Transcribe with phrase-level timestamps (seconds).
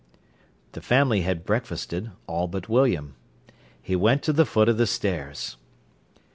[0.71, 3.13] The family had breakfasted, all but William.
[3.79, 5.57] He went to the foot of the stairs.